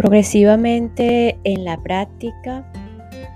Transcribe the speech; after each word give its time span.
Progresivamente 0.00 1.38
en 1.44 1.66
la 1.66 1.76
práctica 1.76 2.64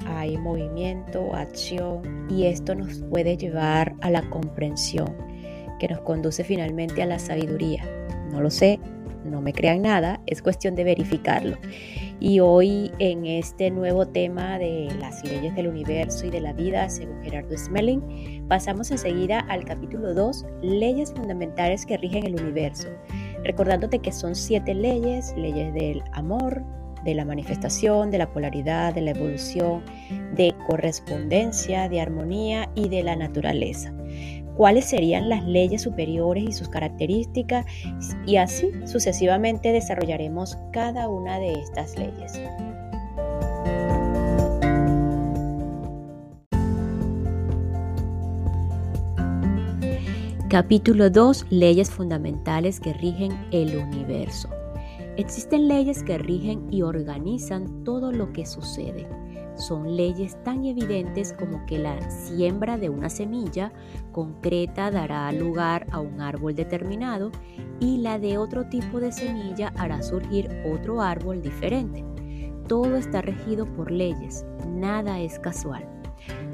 hay 0.07 0.39
movimiento, 0.39 1.35
acción 1.35 2.27
y 2.31 2.47
esto 2.47 2.75
nos 2.75 3.01
puede 3.01 3.37
llevar 3.37 3.95
a 4.01 4.09
la 4.09 4.23
comprensión 4.31 5.15
que 5.79 5.89
nos 5.89 6.01
conduce 6.01 6.43
finalmente 6.43 7.03
a 7.03 7.07
la 7.07 7.19
sabiduría. 7.19 7.85
No 8.33 8.41
lo 8.41 8.51
sé, 8.51 8.81
no 9.27 9.43
me 9.43 9.53
crean 9.53 9.83
nada, 9.83 10.23
es 10.25 10.41
cuestión 10.41 10.75
de 10.75 10.85
verificarlo. 10.85 11.59
Y 12.19 12.41
hoy 12.41 12.91
en 12.99 13.27
este 13.27 13.71
nuevo 13.71 14.07
tema 14.07 14.59
de 14.59 14.89
las 14.99 15.23
leyes 15.23 15.55
del 15.55 15.69
universo 15.69 16.25
y 16.25 16.31
de 16.31 16.41
la 16.41 16.55
vida, 16.55 16.89
según 16.89 17.23
Gerardo 17.23 17.59
Smelling, 17.59 18.47
pasamos 18.49 18.91
enseguida 18.91 19.41
al 19.41 19.67
capítulo 19.67 20.15
2, 20.15 20.47
leyes 20.63 21.13
fundamentales 21.13 21.85
que 21.85 21.99
rigen 21.99 22.25
el 22.25 22.41
universo 22.41 22.89
recordándote 23.45 24.01
que 24.01 24.13
son 24.13 24.35
siete 24.35 24.75
leyes, 24.75 25.35
leyes 25.37 25.73
del 25.75 26.03
amor, 26.13 26.65
de 27.05 27.15
la 27.15 27.25
manifestación, 27.25 28.11
de 28.11 28.19
la 28.19 28.33
polaridad, 28.33 28.95
de 28.95 29.03
la 29.03 29.11
evolución, 29.11 29.83
de 30.35 30.55
correspondencia, 30.67 31.89
de 31.89 32.01
armonía 32.01 32.71
y 32.75 32.89
de 32.89 33.03
la 33.03 33.15
naturaleza. 33.15 33.93
¿Cuáles 34.57 34.87
serían 34.87 35.29
las 35.29 35.45
leyes 35.45 35.83
superiores 35.83 36.45
y 36.45 36.53
sus 36.53 36.69
características? 36.69 37.67
Y 38.27 38.37
así 38.37 38.71
sucesivamente 38.87 39.73
desarrollaremos 39.73 40.57
cada 40.73 41.09
una 41.09 41.39
de 41.39 41.53
estas 41.53 41.99
leyes. 41.99 42.41
Capítulo 50.55 51.11
2. 51.11 51.47
Leyes 51.51 51.91
fundamentales 51.91 52.79
que 52.79 52.93
rigen 52.93 53.33
el 53.51 53.77
universo. 53.77 54.49
Existen 55.17 55.67
leyes 55.67 56.05
que 56.05 56.17
rigen 56.17 56.73
y 56.73 56.83
organizan 56.83 57.83
todo 57.83 58.13
lo 58.13 58.33
que 58.33 58.47
sucede. 58.47 59.09
Son 59.57 59.97
leyes 59.97 60.41
tan 60.45 60.65
evidentes 60.65 61.33
como 61.33 61.67
que 61.67 61.79
la 61.79 62.09
siembra 62.09 62.79
de 62.79 62.89
una 62.89 63.09
semilla 63.09 63.73
concreta 64.13 64.93
dará 64.93 65.33
lugar 65.33 65.89
a 65.91 65.99
un 65.99 66.21
árbol 66.21 66.55
determinado 66.55 67.33
y 67.81 67.97
la 67.97 68.21
de 68.21 68.39
otro 68.39 68.69
tipo 68.69 69.01
de 69.01 69.11
semilla 69.11 69.73
hará 69.77 70.05
surgir 70.05 70.49
otro 70.73 71.03
árbol 71.03 71.43
diferente. 71.43 72.05
Todo 72.69 72.95
está 72.95 73.23
regido 73.23 73.67
por 73.67 73.91
leyes, 73.91 74.47
nada 74.69 75.19
es 75.19 75.41
casual. 75.41 75.85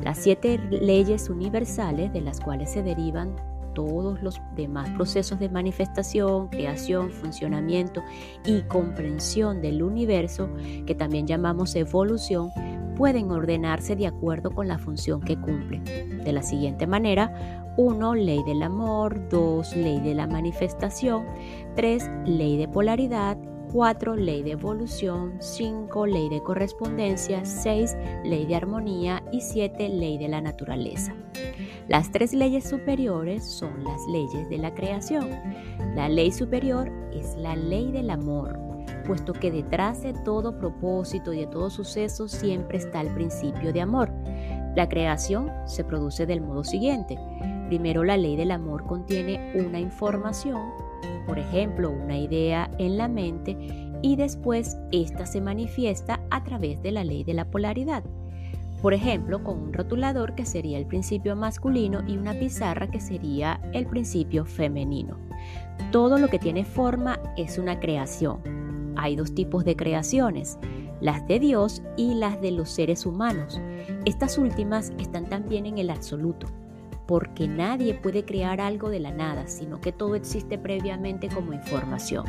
Las 0.03 0.17
siete 0.17 0.59
leyes 0.71 1.29
universales 1.29 2.11
de 2.15 2.23
las 2.23 2.41
cuales 2.41 2.71
se 2.71 2.83
derivan 2.83 3.37
todos 3.81 4.23
los 4.23 4.43
demás 4.57 4.91
procesos 4.91 5.39
de 5.39 5.49
manifestación, 5.49 6.49
creación, 6.49 7.11
funcionamiento 7.11 8.03
y 8.45 8.61
comprensión 8.63 9.63
del 9.63 9.83
universo, 9.83 10.51
que 10.85 10.95
también 10.95 11.27
llamamos 11.27 11.75
evolución, 11.77 12.51
pueden 12.95 13.31
ordenarse 13.31 13.97
de 13.97 14.07
acuerdo 14.07 14.51
con 14.51 14.69
la 14.69 14.79
función 14.79 15.23
que 15.23 15.41
cumplen. 15.41 15.83
De 16.23 16.31
la 16.31 16.43
siguiente 16.43 16.87
manera, 16.87 17.73
1. 17.79 18.15
Ley 18.17 18.43
del 18.45 18.63
amor, 18.63 19.19
2. 19.31 19.77
Ley 19.77 20.01
de 20.01 20.15
la 20.15 20.27
manifestación, 20.27 21.25
3. 21.77 22.11
Ley 22.27 22.59
de 22.59 22.69
polaridad 22.69 23.39
4. 23.73 24.17
Ley 24.17 24.43
de 24.43 24.51
evolución, 24.51 25.37
5. 25.41 26.05
Ley 26.05 26.29
de 26.29 26.43
correspondencia, 26.43 27.47
6. 27.47 27.97
Ley 28.25 28.45
de 28.45 28.57
armonía 28.57 29.23
y 29.33 29.41
7. 29.41 29.89
Ley 29.89 30.19
de 30.19 30.29
la 30.29 30.43
naturaleza. 30.43 31.15
Las 31.91 32.13
tres 32.13 32.33
leyes 32.33 32.69
superiores 32.69 33.45
son 33.45 33.83
las 33.83 34.01
leyes 34.07 34.49
de 34.49 34.59
la 34.59 34.73
creación. 34.73 35.29
La 35.97 36.09
ley 36.09 36.31
superior 36.31 36.89
es 37.13 37.35
la 37.37 37.57
ley 37.57 37.91
del 37.91 38.11
amor, 38.11 38.57
puesto 39.05 39.33
que 39.33 39.51
detrás 39.51 40.03
de 40.03 40.13
todo 40.13 40.57
propósito 40.57 41.33
y 41.33 41.41
de 41.41 41.47
todo 41.49 41.69
suceso 41.69 42.29
siempre 42.29 42.79
está 42.79 43.01
el 43.01 43.13
principio 43.13 43.73
de 43.73 43.81
amor. 43.81 44.13
La 44.77 44.89
creación 44.89 45.51
se 45.67 45.83
produce 45.83 46.27
del 46.27 46.41
modo 46.41 46.63
siguiente. 46.63 47.19
Primero 47.67 48.05
la 48.05 48.17
ley 48.17 48.37
del 48.37 48.53
amor 48.53 48.87
contiene 48.87 49.53
una 49.57 49.81
información 49.81 50.91
por 51.27 51.39
ejemplo, 51.39 51.91
una 51.91 52.19
idea 52.19 52.71
en 52.79 52.97
la 52.97 53.07
mente 53.07 53.57
y 54.03 54.17
después 54.17 54.77
ésta 54.91 55.27
se 55.27 55.41
manifiesta 55.41 56.21
a 56.31 56.43
través 56.43 56.83
de 56.83 56.91
la 56.91 57.05
ley 57.05 57.23
de 57.23 57.35
la 57.35 57.51
polaridad. 57.51 58.03
Por 58.83 58.95
ejemplo, 58.95 59.45
con 59.45 59.59
un 59.59 59.73
rotulador 59.73 60.35
que 60.35 60.47
sería 60.47 60.79
el 60.79 60.87
principio 60.87 61.37
masculino 61.37 62.03
y 62.07 62.17
una 62.17 62.33
pizarra 62.33 62.91
que 62.91 63.01
sería 63.01 63.61
el 63.73 63.87
principio 63.87 64.47
femenino. 64.47 65.19
Todo 65.93 66.19
lo 66.19 66.29
que 66.29 66.39
tiene 66.39 66.65
forma 66.65 67.19
es 67.37 67.59
una 67.59 67.79
creación. 67.79 68.41
Hay 68.97 69.17
dos 69.17 69.35
tipos 69.35 69.65
de 69.65 69.77
creaciones, 69.77 70.59
las 71.01 71.27
de 71.27 71.41
Dios 71.41 71.83
y 71.97 72.15
las 72.15 72.41
de 72.41 72.53
los 72.53 72.71
seres 72.71 73.05
humanos. 73.05 73.61
Estas 74.07 74.39
últimas 74.39 74.93
están 74.99 75.27
también 75.29 75.67
en 75.67 75.79
el 75.79 75.91
absoluto 75.91 76.47
porque 77.11 77.49
nadie 77.49 77.95
puede 77.95 78.25
crear 78.25 78.61
algo 78.61 78.89
de 78.89 79.01
la 79.01 79.11
nada, 79.11 79.49
sino 79.49 79.81
que 79.81 79.91
todo 79.91 80.15
existe 80.15 80.59
previamente 80.59 81.29
como 81.29 81.53
información. 81.53 82.25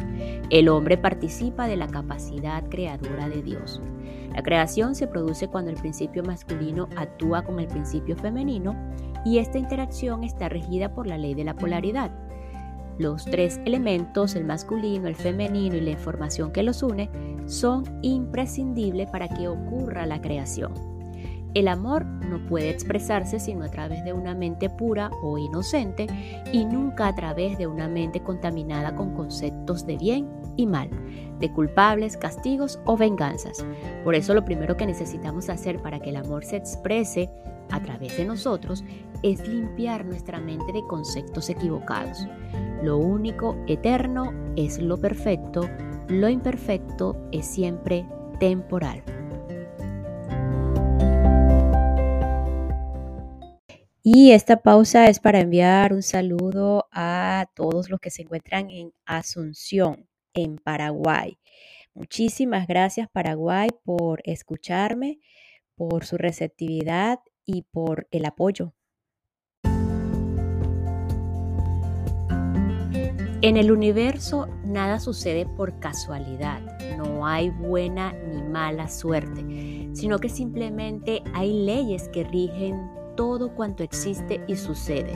El 0.50 0.70
hombre 0.70 0.98
participa 0.98 1.68
de 1.68 1.76
la 1.76 1.86
capacidad 1.86 2.68
creadora 2.68 3.30
de 3.30 3.44
Dios. 3.44 3.80
La 4.34 4.42
creación 4.42 4.96
se 4.96 5.06
produce 5.06 5.50
cuando 5.50 5.70
el 5.70 5.78
principio 5.78 6.24
masculino 6.24 6.90
actúa 6.96 7.44
con 7.44 7.60
el 7.60 7.68
principio 7.68 8.16
femenino 8.16 8.76
y 9.24 9.38
esta 9.38 9.60
interacción 9.60 10.24
está 10.24 10.50
regida 10.50 10.96
por 10.96 11.06
la 11.06 11.20
ley 11.20 11.36
de 11.36 11.44
la 11.44 11.56
polaridad. 11.56 12.10
Los 12.98 13.26
tres 13.26 13.62
elementos, 13.66 14.34
el 14.34 14.46
masculino, 14.46 15.08
el 15.08 15.16
femenino 15.16 15.76
y 15.76 15.82
la 15.82 15.92
información 15.92 16.52
que 16.52 16.64
los 16.64 16.82
une, 16.82 17.08
son 17.46 17.84
imprescindibles 18.02 19.12
para 19.12 19.30
que 19.30 19.48
ocurra 19.48 20.08
la 20.08 20.22
creación. 20.22 20.91
El 21.54 21.68
amor 21.68 22.06
no 22.06 22.46
puede 22.48 22.70
expresarse 22.70 23.40
sino 23.40 23.66
a 23.66 23.70
través 23.70 24.06
de 24.06 24.14
una 24.14 24.34
mente 24.34 24.70
pura 24.70 25.12
o 25.22 25.38
inocente 25.38 26.08
y 26.54 26.66
nunca 26.66 27.08
a 27.08 27.16
través 27.16 27.58
de 27.58 27.68
una 27.68 27.90
mente 27.90 28.22
contaminada 28.22 28.96
con 28.96 29.14
conceptos 29.14 29.86
de 29.86 29.98
bien 29.98 30.30
y 30.56 30.66
mal, 30.66 30.90
de 31.40 31.52
culpables, 31.52 32.16
castigos 32.16 32.80
o 32.86 32.96
venganzas. 32.96 33.66
Por 34.06 34.16
eso 34.16 34.34
lo 34.34 34.46
primero 34.46 34.78
que 34.78 34.86
necesitamos 34.86 35.50
hacer 35.50 35.82
para 35.82 36.00
que 36.00 36.12
el 36.12 36.16
amor 36.16 36.46
se 36.46 36.56
exprese 36.56 37.30
a 37.70 37.82
través 37.82 38.16
de 38.18 38.26
nosotros 38.26 38.84
es 39.24 39.46
limpiar 39.48 40.06
nuestra 40.06 40.40
mente 40.40 40.72
de 40.72 40.84
conceptos 40.88 41.50
equivocados. 41.50 42.28
Lo 42.82 42.98
único 42.98 43.58
eterno 43.68 44.34
es 44.56 44.80
lo 44.80 44.98
perfecto, 45.00 45.70
lo 46.08 46.30
imperfecto 46.30 47.18
es 47.32 47.46
siempre 47.46 48.06
temporal. 48.40 49.04
Y 54.04 54.32
esta 54.32 54.64
pausa 54.64 55.10
es 55.10 55.20
para 55.20 55.42
enviar 55.42 55.94
un 55.94 56.02
saludo 56.02 56.88
a 56.92 57.46
todos 57.54 57.92
los 57.92 58.00
que 58.00 58.10
se 58.10 58.24
encuentran 58.24 58.72
en 58.72 58.94
Asunción, 59.06 60.08
en 60.34 60.58
Paraguay. 60.58 61.38
Muchísimas 61.94 62.66
gracias 62.66 63.10
Paraguay 63.12 63.70
por 63.84 64.22
escucharme, 64.24 65.20
por 65.76 66.04
su 66.04 66.18
receptividad 66.18 67.20
y 67.46 67.62
por 67.62 68.08
el 68.10 68.26
apoyo. 68.26 68.74
En 73.44 73.58
el 73.58 73.72
universo 73.72 74.48
nada 74.66 75.00
sucede 75.00 75.46
por 75.46 75.80
casualidad, 75.80 76.62
no 76.98 77.28
hay 77.28 77.50
buena 77.50 78.14
ni 78.14 78.42
mala 78.42 78.88
suerte, 78.88 79.90
sino 79.94 80.18
que 80.18 80.30
simplemente 80.30 81.22
hay 81.36 81.66
leyes 81.66 82.10
que 82.10 82.24
rigen 82.24 83.01
todo 83.22 83.54
cuanto 83.54 83.84
existe 83.84 84.44
y 84.48 84.56
sucede. 84.56 85.14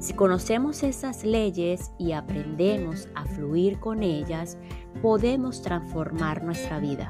Si 0.00 0.14
conocemos 0.14 0.82
esas 0.82 1.22
leyes 1.22 1.92
y 1.96 2.10
aprendemos 2.10 3.08
a 3.14 3.24
fluir 3.24 3.78
con 3.78 4.02
ellas, 4.02 4.58
podemos 5.00 5.62
transformar 5.62 6.42
nuestra 6.42 6.80
vida. 6.80 7.08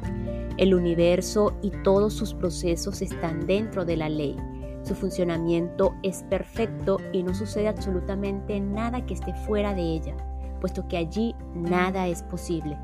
El 0.59 0.75
universo 0.75 1.56
y 1.62 1.71
todos 1.83 2.12
sus 2.12 2.35
procesos 2.35 3.00
están 3.00 3.47
dentro 3.47 3.87
de 3.87 3.97
la 3.97 4.11
ley. 4.11 4.37
Su 4.83 4.94
funcionamiento 4.94 5.94
es 6.03 6.23
perfecto 6.25 6.99
y 7.15 7.23
no 7.23 7.35
sucede 7.35 7.69
absolutamente 7.69 8.61
nada 8.61 9.06
que 9.06 9.15
esté 9.15 9.32
fuera 9.47 9.73
de 9.73 9.81
ella, 9.81 10.17
puesto 10.61 10.87
que 10.87 10.99
allí 10.99 11.35
nada 11.55 12.09
es 12.09 12.23
posible. 12.25 12.77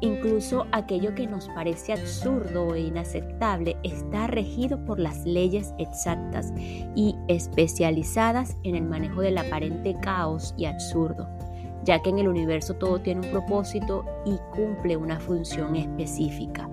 Incluso 0.00 0.66
aquello 0.72 1.14
que 1.14 1.26
nos 1.26 1.48
parece 1.48 1.94
absurdo 1.94 2.74
e 2.74 2.80
inaceptable 2.80 3.78
está 3.82 4.26
regido 4.26 4.84
por 4.84 5.00
las 5.00 5.24
leyes 5.24 5.72
exactas 5.78 6.52
y 6.94 7.16
especializadas 7.28 8.56
en 8.62 8.76
el 8.76 8.84
manejo 8.84 9.22
del 9.22 9.38
aparente 9.38 9.96
caos 10.02 10.54
y 10.58 10.66
absurdo, 10.66 11.26
ya 11.82 12.02
que 12.02 12.10
en 12.10 12.18
el 12.18 12.28
universo 12.28 12.74
todo 12.74 13.00
tiene 13.00 13.26
un 13.26 13.32
propósito 13.32 14.04
y 14.26 14.36
cumple 14.54 14.98
una 14.98 15.18
función 15.18 15.76
específica. 15.76 16.68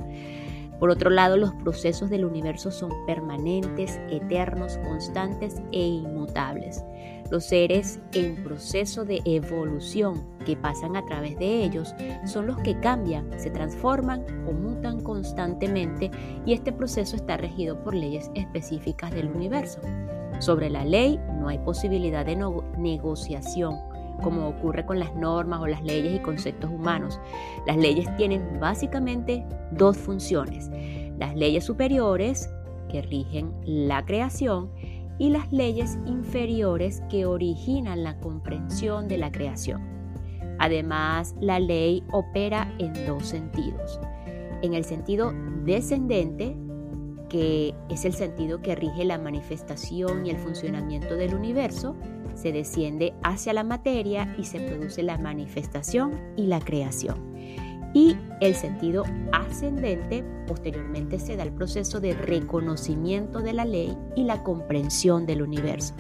Por 0.80 0.90
otro 0.90 1.10
lado, 1.10 1.38
los 1.38 1.54
procesos 1.54 2.10
del 2.10 2.26
universo 2.26 2.70
son 2.70 2.92
permanentes, 3.06 4.02
eternos, 4.10 4.78
constantes 4.80 5.62
e 5.72 5.80
inmutables. 5.80 6.84
Los 7.34 7.46
seres 7.46 8.00
en 8.14 8.44
proceso 8.44 9.06
de 9.06 9.20
evolución 9.26 10.24
que 10.46 10.56
pasan 10.56 10.96
a 10.96 11.04
través 11.04 11.36
de 11.40 11.64
ellos 11.64 11.96
son 12.26 12.46
los 12.46 12.58
que 12.60 12.80
cambian, 12.80 13.28
se 13.40 13.50
transforman 13.50 14.24
o 14.48 14.52
mutan 14.52 15.02
constantemente 15.02 16.12
y 16.46 16.54
este 16.54 16.72
proceso 16.72 17.16
está 17.16 17.38
regido 17.38 17.84
por 17.84 17.96
leyes 17.96 18.30
específicas 18.36 19.10
del 19.16 19.32
universo. 19.32 19.82
Sobre 20.42 20.70
la 20.70 20.86
ley 20.86 21.20
no 21.40 21.48
hay 21.48 21.58
posibilidad 21.58 22.24
de 22.24 22.36
negociación 22.78 23.80
como 24.22 24.50
ocurre 24.50 24.86
con 24.86 25.00
las 25.00 25.16
normas 25.16 25.60
o 25.60 25.66
las 25.66 25.84
leyes 25.84 26.16
y 26.16 26.20
conceptos 26.20 26.70
humanos. 26.70 27.20
Las 27.66 27.78
leyes 27.78 28.16
tienen 28.16 28.60
básicamente 28.60 29.44
dos 29.72 29.98
funciones. 29.98 30.70
Las 31.18 31.36
leyes 31.36 31.64
superiores, 31.64 32.48
que 32.90 33.02
rigen 33.02 33.52
la 33.66 34.06
creación, 34.06 34.70
y 35.20 35.30
las 35.30 35.52
leyes 35.52 35.98
inferiores 36.06 37.02
que 37.10 37.26
originan 37.26 38.04
la 38.04 38.18
comprensión 38.20 39.08
de 39.08 39.18
la 39.18 39.32
creación. 39.32 39.82
Además, 40.60 41.36
la 41.40 41.60
ley 41.60 42.04
opera 42.12 42.74
en 42.80 42.94
dos 43.06 43.28
sentidos. 43.28 44.00
En 44.62 44.74
el 44.74 44.86
sentido 44.86 45.34
descendente, 45.66 46.56
que 47.30 47.74
es 47.90 48.06
el 48.06 48.14
sentido 48.14 48.62
que 48.62 48.76
rige 48.76 49.06
la 49.06 49.18
manifestación 49.18 50.26
y 50.26 50.30
el 50.30 50.38
funcionamiento 50.38 51.16
del 51.16 51.36
universo, 51.36 51.96
se 52.36 52.52
desciende 52.52 53.14
hacia 53.24 53.54
la 53.54 53.64
materia 53.64 54.36
y 54.38 54.46
se 54.46 54.60
produce 54.60 55.04
la 55.04 55.18
manifestación 55.18 56.20
y 56.36 56.48
la 56.48 56.60
creación 56.60 57.34
y 57.94 58.18
el 58.42 58.56
sentido 58.56 59.04
ascendente 59.32 60.24
posteriormente 60.48 61.20
se 61.20 61.38
da 61.38 61.44
el 61.44 61.54
proceso 61.54 62.00
de 62.00 62.14
reconocimiento 62.14 63.40
de 63.40 63.54
la 63.54 63.66
ley 63.66 63.98
y 64.16 64.24
la 64.24 64.44
comprensión 64.44 65.26
del 65.26 65.42
universo, 65.42 65.94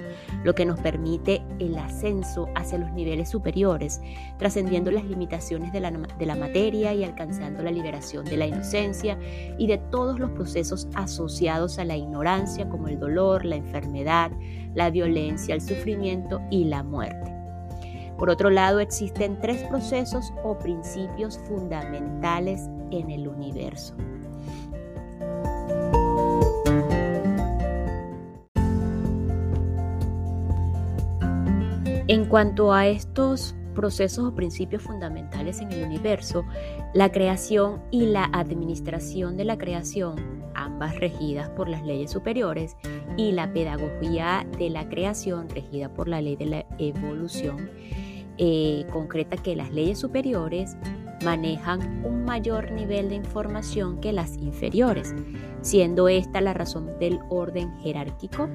lo 0.43 0.53
que 0.55 0.65
nos 0.65 0.79
permite 0.79 1.43
el 1.59 1.77
ascenso 1.77 2.49
hacia 2.55 2.79
los 2.79 2.91
niveles 2.91 3.29
superiores, 3.29 4.01
trascendiendo 4.37 4.91
las 4.91 5.05
limitaciones 5.05 5.71
de 5.71 5.79
la, 5.79 5.91
de 5.91 6.25
la 6.25 6.35
materia 6.35 6.93
y 6.93 7.03
alcanzando 7.03 7.63
la 7.63 7.71
liberación 7.71 8.25
de 8.25 8.37
la 8.37 8.47
inocencia 8.47 9.17
y 9.57 9.67
de 9.67 9.77
todos 9.77 10.19
los 10.19 10.31
procesos 10.31 10.87
asociados 10.95 11.79
a 11.79 11.85
la 11.85 11.95
ignorancia 11.95 12.67
como 12.67 12.87
el 12.87 12.99
dolor, 12.99 13.45
la 13.45 13.55
enfermedad, 13.55 14.31
la 14.73 14.89
violencia, 14.89 15.55
el 15.55 15.61
sufrimiento 15.61 16.41
y 16.49 16.65
la 16.65 16.83
muerte. 16.83 17.32
Por 18.23 18.29
otro 18.29 18.49
lado, 18.49 18.79
existen 18.79 19.37
tres 19.41 19.63
procesos 19.63 20.31
o 20.45 20.57
principios 20.57 21.37
fundamentales 21.39 22.69
en 22.89 23.11
el 23.11 23.27
universo. 23.27 23.97
En 32.07 32.23
cuanto 32.29 32.71
a 32.71 32.87
estos 32.87 33.55
procesos 33.75 34.25
o 34.25 34.33
principios 34.33 34.83
fundamentales 34.83 35.59
en 35.59 35.73
el 35.73 35.83
universo, 35.83 36.45
la 36.93 37.11
creación 37.11 37.81
y 37.91 38.05
la 38.05 38.29
administración 38.31 39.35
de 39.35 39.43
la 39.43 39.57
creación, 39.57 40.15
ambas 40.55 40.97
regidas 40.97 41.49
por 41.49 41.67
las 41.67 41.83
leyes 41.83 42.11
superiores, 42.11 42.77
y 43.17 43.33
la 43.33 43.51
pedagogía 43.51 44.47
de 44.57 44.69
la 44.69 44.87
creación, 44.87 45.49
regida 45.49 45.93
por 45.93 46.07
la 46.07 46.21
ley 46.21 46.37
de 46.37 46.45
la 46.45 46.65
evolución, 46.77 47.69
eh, 48.37 48.85
concreta 48.91 49.37
que 49.37 49.55
las 49.55 49.71
leyes 49.71 49.99
superiores 49.99 50.75
manejan 51.23 52.03
un 52.05 52.25
mayor 52.25 52.71
nivel 52.71 53.09
de 53.09 53.15
información 53.15 53.99
que 53.99 54.11
las 54.11 54.37
inferiores, 54.37 55.13
siendo 55.61 56.07
esta 56.07 56.41
la 56.41 56.53
razón 56.53 56.97
del 56.99 57.19
orden 57.29 57.77
jerárquico. 57.79 58.49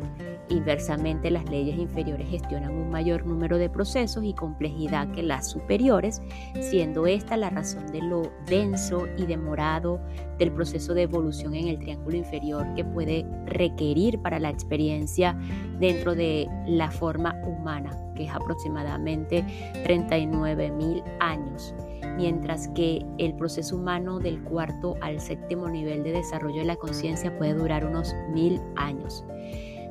Inversamente, 0.48 1.30
las 1.30 1.48
leyes 1.50 1.78
inferiores 1.78 2.28
gestionan 2.28 2.72
un 2.72 2.90
mayor 2.90 3.26
número 3.26 3.58
de 3.58 3.68
procesos 3.68 4.24
y 4.24 4.34
complejidad 4.34 5.10
que 5.12 5.22
las 5.22 5.50
superiores, 5.50 6.22
siendo 6.60 7.06
esta 7.06 7.36
la 7.36 7.50
razón 7.50 7.86
de 7.92 8.02
lo 8.02 8.22
denso 8.46 9.06
y 9.16 9.26
demorado 9.26 10.00
del 10.38 10.52
proceso 10.52 10.94
de 10.94 11.02
evolución 11.02 11.54
en 11.54 11.68
el 11.68 11.78
triángulo 11.78 12.16
inferior 12.16 12.66
que 12.74 12.84
puede 12.84 13.26
requerir 13.46 14.20
para 14.20 14.38
la 14.38 14.50
experiencia 14.50 15.38
dentro 15.78 16.14
de 16.14 16.48
la 16.66 16.90
forma 16.90 17.34
humana, 17.46 17.90
que 18.14 18.24
es 18.24 18.30
aproximadamente 18.30 19.44
39 19.84 20.70
mil 20.70 21.02
años 21.20 21.74
mientras 22.18 22.66
que 22.68 23.06
el 23.18 23.34
proceso 23.34 23.76
humano 23.76 24.18
del 24.18 24.42
cuarto 24.42 24.96
al 25.00 25.20
séptimo 25.20 25.68
nivel 25.68 26.02
de 26.02 26.12
desarrollo 26.12 26.58
de 26.58 26.66
la 26.66 26.76
conciencia 26.76 27.38
puede 27.38 27.54
durar 27.54 27.86
unos 27.86 28.12
mil 28.32 28.60
años. 28.74 29.24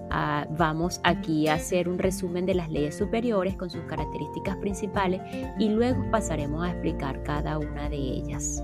Ah, 0.09 0.45
vamos 0.57 1.00
aquí 1.03 1.47
a 1.47 1.56
hacer 1.56 1.88
un 1.88 1.97
resumen 1.97 2.45
de 2.45 2.53
las 2.53 2.69
leyes 2.69 2.97
superiores 2.97 3.56
con 3.56 3.69
sus 3.69 3.81
características 3.83 4.57
principales 4.57 5.21
y 5.57 5.69
luego 5.69 6.03
pasaremos 6.12 6.65
a 6.65 6.71
explicar 6.71 7.24
cada 7.24 7.57
una 7.57 7.89
de 7.89 7.97
ellas. 7.97 8.62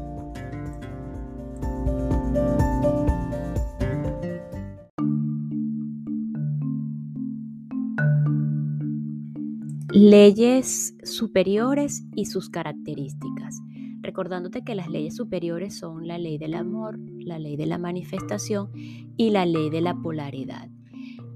Leyes 9.96 10.96
superiores 11.04 12.04
y 12.16 12.26
sus 12.26 12.50
características. 12.50 13.62
Recordándote 14.02 14.64
que 14.64 14.74
las 14.74 14.90
leyes 14.90 15.16
superiores 15.16 15.78
son 15.78 16.08
la 16.08 16.18
ley 16.18 16.40
del 16.40 16.56
amor, 16.56 16.98
la 17.20 17.38
ley 17.38 17.58
de 17.58 17.68
la 17.68 17.78
manifestación 17.78 18.72
y 19.18 19.30
la 19.30 19.46
ley 19.46 19.70
de 19.70 19.82
la 19.82 19.94
polaridad. 19.94 20.68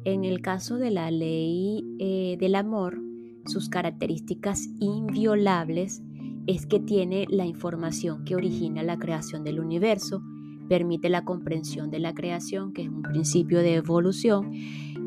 En 0.06 0.24
el 0.24 0.42
caso 0.42 0.78
de 0.78 0.90
la 0.90 1.12
ley 1.12 1.86
eh, 2.00 2.36
del 2.40 2.56
amor, 2.56 3.00
sus 3.46 3.70
características 3.70 4.68
inviolables 4.80 6.02
es 6.48 6.66
que 6.66 6.80
tiene 6.80 7.28
la 7.30 7.46
información 7.46 8.26
que 8.26 8.36
origina 8.36 8.82
la 8.82 8.98
creación 8.98 9.44
del 9.44 9.60
universo, 9.60 10.24
permite 10.68 11.10
la 11.10 11.26
comprensión 11.26 11.92
de 11.92 12.00
la 12.00 12.16
creación, 12.16 12.74
que 12.74 12.82
es 12.82 12.90
un 12.90 13.04
principio 13.04 13.60
de 13.60 13.76
evolución, 13.76 14.52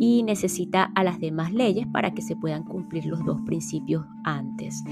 y 0.00 0.22
necesita 0.22 0.90
a 0.94 1.04
las 1.04 1.20
demás 1.20 1.52
leyes 1.52 1.86
para 1.86 2.12
que 2.12 2.22
se 2.22 2.34
puedan 2.34 2.64
cumplir 2.64 3.04
los 3.04 3.22
dos 3.22 3.42
principios 3.42 4.06
antes. 4.24 4.82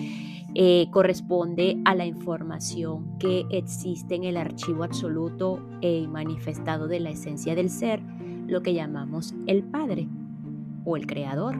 Eh, 0.55 0.89
corresponde 0.91 1.81
a 1.87 1.95
la 1.95 2.05
información 2.05 3.19
que 3.19 3.47
existe 3.51 4.17
en 4.17 4.25
el 4.25 4.37
archivo 4.37 4.85
absoluto 4.85 5.67
e 5.81 6.07
manifestado 6.07 6.89
de 6.89 7.01
la 7.01 7.09
esencia 7.09 7.55
del 7.55 7.71
ser, 7.71 8.03
lo 8.47 8.63
que 8.63 8.75
llamamos 8.75 9.35
el 9.47 9.65
Padre 9.65 10.09
o 10.85 10.95
el 10.95 11.07
Creador. 11.07 11.57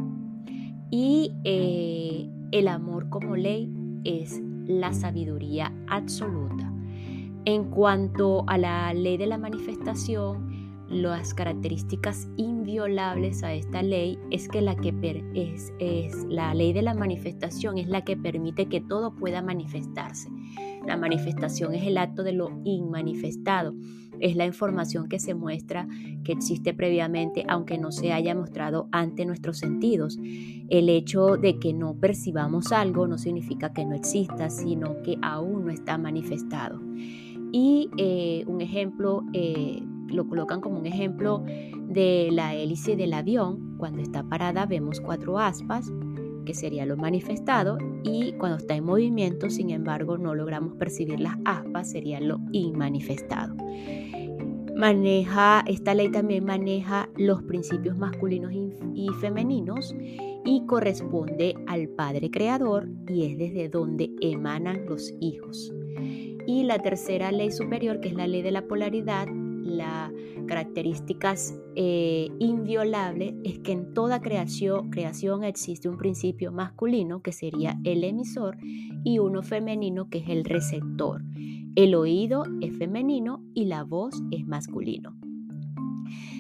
Y 0.91 1.33
eh, 1.45 2.29
el 2.53 2.69
amor 2.69 3.09
como 3.09 3.35
ley 3.35 3.73
es 4.05 4.43
la 4.67 4.93
sabiduría 4.93 5.73
absoluta. 5.87 6.71
En 7.47 7.65
cuanto 7.71 8.45
a 8.47 8.59
la 8.59 8.93
ley 8.93 9.17
de 9.17 9.27
la 9.27 9.39
manifestación, 9.39 10.58
las 10.91 11.35
características 11.35 12.29
inviolables 12.37 13.43
a 13.43 13.53
esta 13.53 13.83
ley 13.83 14.19
es 14.31 14.49
que 14.49 14.63
la 14.63 14.75
que 14.75 14.95
es, 15.35 15.73
es 15.79 16.25
la 16.29 16.55
ley 16.55 16.73
de 16.73 16.83
la 16.83 16.95
manifestación 16.95 17.79
es 17.79 17.89
la 17.89 18.03
que 18.03 18.17
permite 18.17 18.67
que 18.67 18.81
todo 18.81 19.15
pueda 19.15 19.43
manifestarse. 19.43 20.29
La 20.87 20.97
manifestación 20.97 21.75
es 21.75 21.87
el 21.87 21.99
acto 21.99 22.23
de 22.23 22.33
lo 22.33 22.61
inmanifestado, 22.65 23.75
es 24.21 24.37
la 24.37 24.47
información 24.47 25.09
que 25.09 25.19
se 25.19 25.35
muestra 25.35 25.87
que 26.25 26.33
existe 26.33 26.73
previamente 26.73 27.45
aunque 27.49 27.79
no 27.79 27.93
se 27.93 28.13
haya 28.13 28.35
mostrado 28.35 28.89
ante 28.91 29.27
nuestros 29.27 29.59
sentidos. 29.59 30.19
El 30.69 30.89
hecho 30.89 31.37
de 31.37 31.59
que 31.59 31.75
no 31.75 31.95
percibamos 31.95 32.73
algo 32.73 33.07
no 33.07 33.19
significa 33.19 33.73
que 33.75 33.85
no 33.85 33.95
exista, 33.95 34.49
sino 34.49 35.03
que 35.03 35.19
aún 35.21 35.67
no 35.67 35.71
está 35.71 35.99
manifestado. 35.99 36.81
Y 37.53 37.91
eh, 37.97 38.45
un 38.47 38.61
ejemplo 38.61 39.25
eh, 39.33 39.83
lo 40.09 40.27
colocan 40.29 40.61
como 40.61 40.79
un 40.79 40.87
ejemplo 40.87 41.43
de 41.89 42.29
la 42.33 42.55
hélice 42.55 42.97
del 42.97 43.13
avión. 43.13 43.77
Cuando 43.79 44.03
está 44.03 44.23
parada 44.23 44.67
vemos 44.67 45.01
cuatro 45.01 45.39
aspas, 45.39 45.91
que 46.45 46.55
sería 46.55 46.87
lo 46.87 46.97
manifestado, 46.97 47.79
y 48.05 48.33
cuando 48.33 48.57
está 48.57 48.75
en 48.75 48.85
movimiento, 48.85 49.51
sin 49.51 49.71
embargo, 49.71 50.17
no 50.17 50.35
logramos 50.35 50.75
percibir 50.75 51.21
las 51.21 51.37
aspas, 51.45 51.91
sería 51.91 52.21
lo 52.21 52.39
inmanifestado. 52.53 53.55
Maneja, 54.75 55.65
esta 55.67 55.93
ley 55.93 56.11
también 56.11 56.45
maneja 56.45 57.11
los 57.17 57.43
principios 57.43 57.99
masculinos 57.99 58.53
y 58.95 59.09
femeninos 59.21 59.95
y 60.45 60.65
corresponde 60.67 61.55
al 61.67 61.89
Padre 61.89 62.31
Creador 62.31 62.89
y 63.07 63.25
es 63.27 63.37
desde 63.37 63.69
donde 63.69 64.11
emanan 64.21 64.87
los 64.87 65.13
hijos. 65.21 65.75
Y 66.47 66.63
la 66.63 66.79
tercera 66.79 67.31
ley 67.33 67.51
superior, 67.51 68.01
que 68.01 68.09
es 68.09 68.15
la 68.15 68.27
ley 68.27 68.41
de 68.41 68.53
la 68.53 68.67
polaridad, 68.67 69.27
la 69.69 70.13
características 70.47 71.55
eh, 71.77 72.29
inviolable 72.39 73.37
es 73.45 73.59
que 73.59 73.73
en 73.73 73.93
toda 73.95 74.21
creación, 74.21 74.91
creación 74.91 75.45
existe 75.45 75.89
un 75.89 75.99
principio 75.99 76.53
masculino 76.53 77.23
que 77.23 77.33
sería 77.33 77.79
el 77.85 78.05
emisor 78.05 78.57
y 79.05 79.19
uno 79.19 79.43
femenino 79.43 80.09
que 80.09 80.19
es 80.19 80.29
el 80.29 80.45
receptor. 80.45 81.23
El 81.77 81.95
oído 81.95 82.45
es 82.61 82.77
femenino 82.77 83.45
y 83.55 83.67
la 83.67 83.85
voz 83.85 84.15
es 84.31 84.47
masculino. 84.47 85.15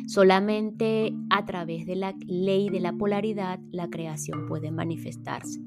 Solamente 0.09 1.15
a 1.29 1.45
través 1.45 1.85
de 1.85 1.95
la 1.95 2.15
ley 2.27 2.71
de 2.71 2.81
la 2.81 2.95
polaridad 2.95 3.61
la 3.71 3.89
creación 3.89 4.47
puede 4.47 4.71
manifestarse. 4.71 5.61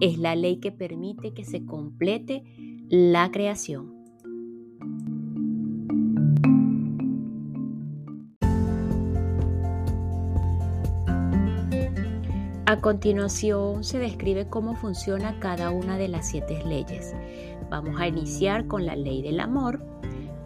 Es 0.00 0.18
la 0.18 0.34
ley 0.34 0.56
que 0.56 0.72
permite 0.72 1.34
que 1.34 1.44
se 1.44 1.64
complete 1.66 2.42
la 2.88 3.30
creación. 3.30 4.01
A 12.72 12.80
continuación 12.80 13.84
se 13.84 13.98
describe 13.98 14.48
cómo 14.48 14.74
funciona 14.76 15.38
cada 15.40 15.70
una 15.70 15.98
de 15.98 16.08
las 16.08 16.30
siete 16.30 16.64
leyes. 16.64 17.14
Vamos 17.68 18.00
a 18.00 18.06
iniciar 18.06 18.66
con 18.66 18.86
la 18.86 18.96
ley 18.96 19.20
del 19.20 19.40
amor. 19.40 19.84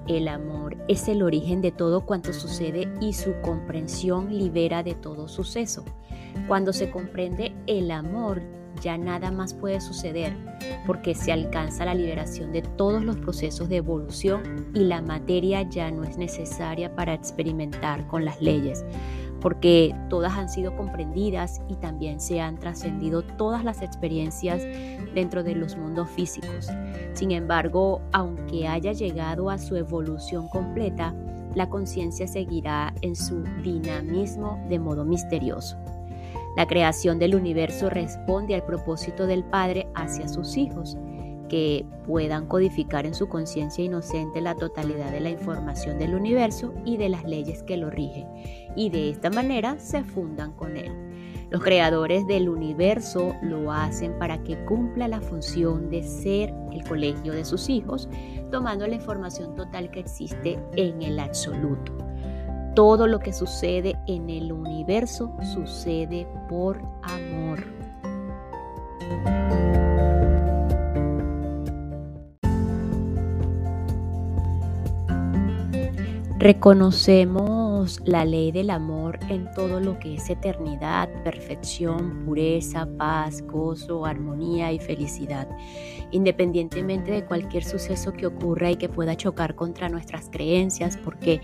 El 0.08 0.26
amor 0.26 0.76
es 0.88 1.06
el 1.06 1.22
origen 1.22 1.62
de 1.62 1.70
todo 1.70 2.04
cuanto 2.04 2.32
sucede 2.32 2.92
y 3.00 3.12
su 3.12 3.32
comprensión 3.42 4.36
libera 4.36 4.82
de 4.82 4.96
todo 4.96 5.28
suceso. 5.28 5.84
Cuando 6.48 6.72
se 6.72 6.90
comprende 6.90 7.54
el 7.68 7.92
amor, 7.92 8.42
ya 8.82 8.98
nada 8.98 9.30
más 9.30 9.54
puede 9.54 9.80
suceder 9.80 10.36
porque 10.84 11.14
se 11.14 11.30
alcanza 11.30 11.84
la 11.84 11.94
liberación 11.94 12.50
de 12.50 12.62
todos 12.62 13.04
los 13.04 13.18
procesos 13.18 13.68
de 13.68 13.76
evolución 13.76 14.66
y 14.74 14.80
la 14.80 15.00
materia 15.00 15.62
ya 15.62 15.92
no 15.92 16.02
es 16.02 16.18
necesaria 16.18 16.92
para 16.96 17.14
experimentar 17.14 18.04
con 18.08 18.24
las 18.24 18.42
leyes 18.42 18.84
porque 19.40 19.94
todas 20.08 20.32
han 20.34 20.48
sido 20.48 20.76
comprendidas 20.76 21.60
y 21.68 21.76
también 21.76 22.20
se 22.20 22.40
han 22.40 22.58
trascendido 22.58 23.22
todas 23.22 23.64
las 23.64 23.82
experiencias 23.82 24.62
dentro 25.14 25.42
de 25.42 25.54
los 25.54 25.76
mundos 25.76 26.08
físicos. 26.10 26.68
Sin 27.14 27.30
embargo, 27.30 28.00
aunque 28.12 28.66
haya 28.68 28.92
llegado 28.92 29.50
a 29.50 29.58
su 29.58 29.76
evolución 29.76 30.48
completa, 30.48 31.14
la 31.54 31.68
conciencia 31.68 32.26
seguirá 32.26 32.94
en 33.00 33.16
su 33.16 33.42
dinamismo 33.62 34.62
de 34.68 34.78
modo 34.78 35.04
misterioso. 35.04 35.76
La 36.56 36.66
creación 36.66 37.18
del 37.18 37.34
universo 37.34 37.90
responde 37.90 38.54
al 38.54 38.64
propósito 38.64 39.26
del 39.26 39.44
Padre 39.44 39.88
hacia 39.94 40.28
sus 40.28 40.56
hijos 40.56 40.96
que 41.48 41.84
puedan 42.06 42.46
codificar 42.46 43.06
en 43.06 43.14
su 43.14 43.28
conciencia 43.28 43.84
inocente 43.84 44.40
la 44.40 44.54
totalidad 44.54 45.10
de 45.10 45.20
la 45.20 45.30
información 45.30 45.98
del 45.98 46.14
universo 46.14 46.74
y 46.84 46.96
de 46.96 47.08
las 47.08 47.24
leyes 47.24 47.62
que 47.62 47.76
lo 47.76 47.90
rigen, 47.90 48.26
y 48.76 48.90
de 48.90 49.10
esta 49.10 49.30
manera 49.30 49.78
se 49.78 50.04
fundan 50.04 50.52
con 50.52 50.76
él. 50.76 50.92
Los 51.50 51.62
creadores 51.62 52.26
del 52.26 52.48
universo 52.48 53.34
lo 53.40 53.70
hacen 53.70 54.18
para 54.18 54.42
que 54.42 54.56
cumpla 54.64 55.06
la 55.06 55.20
función 55.20 55.90
de 55.90 56.02
ser 56.02 56.52
el 56.72 56.82
colegio 56.84 57.32
de 57.32 57.44
sus 57.44 57.68
hijos, 57.68 58.08
tomando 58.50 58.86
la 58.86 58.96
información 58.96 59.54
total 59.54 59.90
que 59.90 60.00
existe 60.00 60.58
en 60.74 61.02
el 61.02 61.20
absoluto. 61.20 61.96
Todo 62.74 63.06
lo 63.06 63.20
que 63.20 63.32
sucede 63.32 63.96
en 64.06 64.28
el 64.28 64.52
universo 64.52 65.32
sucede 65.54 66.26
por 66.48 66.82
amor. 67.02 67.64
Reconocemos 76.46 78.00
la 78.04 78.24
ley 78.24 78.52
del 78.52 78.70
amor 78.70 79.18
en 79.28 79.50
todo 79.50 79.80
lo 79.80 79.98
que 79.98 80.14
es 80.14 80.30
eternidad, 80.30 81.08
perfección, 81.24 82.24
pureza, 82.24 82.86
paz, 82.96 83.42
gozo, 83.42 84.06
armonía 84.06 84.72
y 84.72 84.78
felicidad, 84.78 85.48
independientemente 86.12 87.10
de 87.10 87.24
cualquier 87.24 87.64
suceso 87.64 88.12
que 88.12 88.28
ocurra 88.28 88.70
y 88.70 88.76
que 88.76 88.88
pueda 88.88 89.16
chocar 89.16 89.56
contra 89.56 89.88
nuestras 89.88 90.30
creencias, 90.30 90.96
porque 90.96 91.40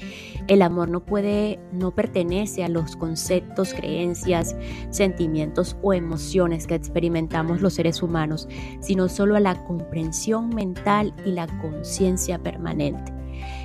el 0.46 0.62
amor 0.62 0.88
no 0.88 1.04
puede, 1.04 1.58
no 1.72 1.90
pertenece 1.90 2.62
a 2.62 2.68
los 2.68 2.94
conceptos, 2.94 3.74
creencias, 3.74 4.54
sentimientos 4.90 5.76
o 5.82 5.94
emociones 5.94 6.68
que 6.68 6.76
experimentamos 6.76 7.60
los 7.60 7.74
seres 7.74 8.04
humanos, 8.04 8.46
sino 8.78 9.08
solo 9.08 9.34
a 9.34 9.40
la 9.40 9.64
comprensión 9.64 10.50
mental 10.50 11.12
y 11.26 11.32
la 11.32 11.48
conciencia 11.60 12.38
permanente. 12.38 13.21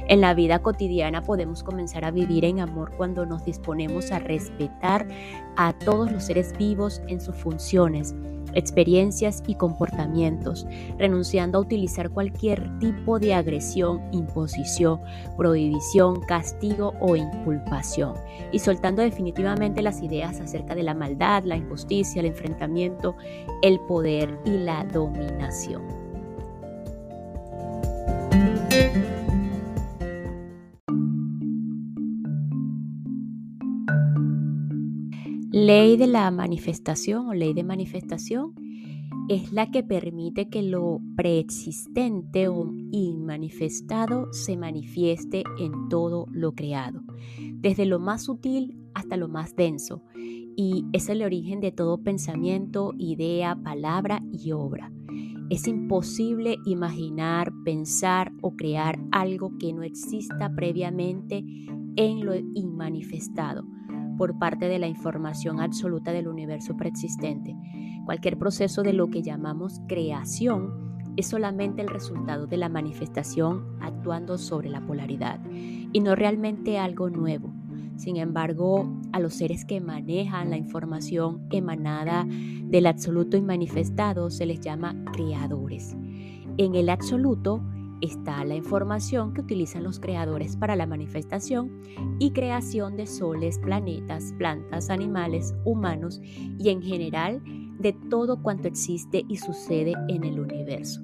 En 0.08 0.22
la 0.22 0.34
vida 0.34 0.60
cotidiana 0.60 1.22
podemos 1.22 1.64
comenzar 1.64 2.06
a 2.06 2.12
vivir 2.12 2.46
en 2.46 2.60
amor 2.60 2.92
cuando 2.96 3.26
nos 3.26 3.44
disponemos 3.46 4.12
a 4.12 4.20
respetar 4.20 5.08
a 5.58 5.74
todos 5.74 6.12
los 6.12 6.24
seres 6.24 6.54
vivos 6.58 7.02
en 7.08 7.20
sus 7.20 7.36
funciones, 7.36 8.16
experiencias 8.54 9.44
y 9.48 9.56
comportamientos, 9.56 10.66
renunciando 10.98 11.58
a 11.58 11.62
utilizar 11.62 12.10
cualquier 12.10 12.80
tipo 12.80 13.20
de 13.20 13.34
agresión, 13.34 14.02
imposición, 14.12 15.02
prohibición, 15.36 16.22
castigo 16.22 16.94
o 17.00 17.16
inculpación, 17.16 18.16
y 18.52 18.60
soltando 18.60 19.02
definitivamente 19.02 19.82
las 19.82 20.02
ideas 20.02 20.40
acerca 20.40 20.76
de 20.76 20.84
la 20.84 20.94
maldad, 20.94 21.44
la 21.44 21.58
injusticia, 21.58 22.20
el 22.20 22.28
enfrentamiento, 22.28 23.16
el 23.62 23.80
poder 23.82 24.40
y 24.46 24.58
la 24.58 24.84
dominación. 24.86 26.07
Ley 35.60 35.98
de 35.98 36.06
la 36.06 36.30
manifestación 36.30 37.30
o 37.30 37.34
ley 37.34 37.56
de 37.56 37.64
manifestación 37.64 38.54
es 39.28 39.52
la 39.52 39.72
que 39.72 39.82
permite 39.82 40.50
que 40.50 40.62
lo 40.62 41.02
preexistente 41.16 42.48
o 42.48 42.72
inmanifestado 42.92 44.32
se 44.32 44.56
manifieste 44.56 45.44
en 45.58 45.90
todo 45.90 46.28
lo 46.30 46.54
creado, 46.54 47.02
desde 47.56 47.88
lo 47.88 47.98
más 47.98 48.26
sutil 48.26 48.78
hasta 48.94 49.18
lo 49.18 49.30
más 49.30 49.56
denso, 49.56 50.04
y 50.16 50.86
es 50.94 51.10
el 51.10 51.24
origen 51.24 51.60
de 51.60 51.72
todo 51.72 52.04
pensamiento, 52.04 52.94
idea, 53.00 53.56
palabra 53.56 54.22
y 54.32 54.52
obra. 54.52 54.92
Es 55.50 55.68
imposible 55.68 56.58
imaginar, 56.66 57.52
pensar 57.66 58.32
o 58.44 58.56
crear 58.56 59.00
algo 59.12 59.58
que 59.58 59.74
no 59.74 59.82
exista 59.82 60.54
previamente 60.54 61.44
en 61.96 62.24
lo 62.24 62.36
inmanifestado 62.36 63.66
por 64.18 64.38
parte 64.38 64.68
de 64.68 64.80
la 64.80 64.88
información 64.88 65.60
absoluta 65.60 66.12
del 66.12 66.28
universo 66.28 66.76
preexistente. 66.76 67.56
Cualquier 68.06 68.38
proceso 68.38 68.84
de 68.84 68.94
lo 68.94 69.10
que 69.10 69.22
llamamos 69.22 69.82
creación 69.88 70.88
es 71.18 71.28
solamente 71.28 71.82
el 71.82 71.88
resultado 71.88 72.48
de 72.48 72.58
la 72.58 72.70
manifestación 72.70 73.78
actuando 73.82 74.38
sobre 74.38 74.70
la 74.70 74.86
polaridad 74.86 75.40
y 75.52 76.00
no 76.00 76.16
realmente 76.16 76.78
algo 76.78 77.10
nuevo. 77.10 77.52
Sin 77.98 78.18
embargo, 78.18 78.88
a 79.12 79.20
los 79.20 79.34
seres 79.34 79.66
que 79.66 79.82
manejan 79.82 80.52
la 80.52 80.58
información 80.58 81.48
emanada 81.50 82.26
del 82.28 82.86
absoluto 82.86 83.38
inmanifestado 83.38 84.30
se 84.30 84.46
les 84.46 84.62
llama 84.62 84.96
creadores. 85.12 85.98
En 86.58 86.76
el 86.76 86.90
absoluto, 86.90 87.62
está 88.02 88.44
la 88.46 88.56
información 88.56 89.34
que 89.34 89.42
utilizan 89.42 89.84
los 89.84 90.00
creadores 90.00 90.56
para 90.56 90.76
la 90.76 90.86
manifestación 90.86 91.82
y 92.20 92.32
creación 92.32 92.96
de 92.96 93.08
soles, 93.08 93.60
planetas, 93.60 94.34
plantas, 94.38 94.90
animales, 94.90 95.56
humanos 95.66 96.22
y 96.24 96.70
en 96.70 96.82
general 96.82 97.42
de 97.80 97.94
todo 98.10 98.42
cuanto 98.42 98.68
existe 98.68 99.24
y 99.28 99.38
sucede 99.38 99.94
en 100.08 100.24
el 100.24 100.40
universo. 100.40 101.02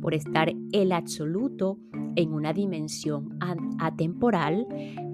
Por 0.00 0.14
estar 0.14 0.52
el 0.72 0.92
absoluto 0.92 1.78
en 2.16 2.32
una 2.32 2.52
dimensión 2.52 3.38
atemporal, 3.78 4.66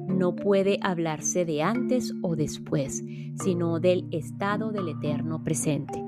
no 0.09 0.35
puede 0.37 0.78
hablarse 0.83 1.45
de 1.45 1.62
antes 1.62 2.12
o 2.23 2.37
después, 2.37 3.02
sino 3.43 3.81
del 3.81 4.07
estado 4.11 4.71
del 4.71 4.88
eterno 4.88 5.43
presente. 5.43 6.03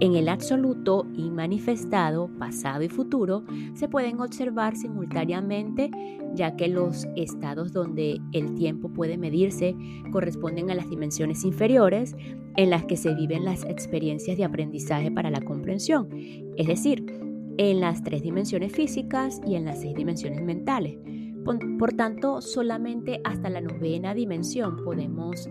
En 0.00 0.14
el 0.14 0.28
absoluto 0.28 1.06
y 1.12 1.28
manifestado, 1.30 2.30
pasado 2.38 2.84
y 2.84 2.88
futuro, 2.88 3.44
se 3.74 3.88
pueden 3.88 4.20
observar 4.20 4.76
simultáneamente, 4.76 5.90
ya 6.34 6.54
que 6.54 6.68
los 6.68 7.06
estados 7.16 7.72
donde 7.72 8.20
el 8.32 8.54
tiempo 8.54 8.90
puede 8.90 9.18
medirse 9.18 9.74
corresponden 10.12 10.70
a 10.70 10.76
las 10.76 10.88
dimensiones 10.88 11.44
inferiores 11.44 12.14
en 12.56 12.70
las 12.70 12.84
que 12.84 12.96
se 12.96 13.12
viven 13.14 13.44
las 13.44 13.64
experiencias 13.64 14.36
de 14.36 14.44
aprendizaje 14.44 15.10
para 15.10 15.30
la 15.30 15.40
comprensión, 15.40 16.08
es 16.56 16.68
decir, 16.68 17.04
en 17.56 17.80
las 17.80 18.04
tres 18.04 18.22
dimensiones 18.22 18.72
físicas 18.72 19.40
y 19.44 19.56
en 19.56 19.64
las 19.64 19.80
seis 19.80 19.96
dimensiones 19.96 20.42
mentales. 20.42 20.96
Por, 21.78 21.92
tanto, 21.94 22.40
solamente 22.40 23.20
hasta 23.24 23.48
la 23.48 23.60
novena 23.60 24.14
dimensión 24.14 24.76
podemos 24.84 25.48